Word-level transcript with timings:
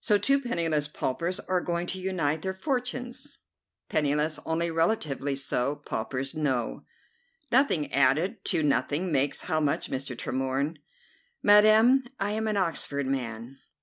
"So 0.00 0.18
two 0.18 0.42
penniless 0.42 0.88
paupers 0.88 1.40
are 1.40 1.62
going 1.62 1.86
to 1.86 1.98
unite 1.98 2.42
their 2.42 2.52
fortunes!" 2.52 3.38
"Penniless, 3.88 4.38
only 4.44 4.70
relatively 4.70 5.34
so; 5.34 5.76
paupers, 5.86 6.34
no." 6.34 6.84
"Nothing 7.50 7.90
added 7.90 8.44
to 8.44 8.62
nothing 8.62 9.10
makes 9.10 9.48
how 9.48 9.60
much, 9.60 9.90
Mr. 9.90 10.14
Tremorne?" 10.14 10.80
"Madam, 11.42 12.04
I 12.20 12.32
am 12.32 12.46
an 12.46 12.58
Oxford 12.58 13.06
man." 13.06 13.56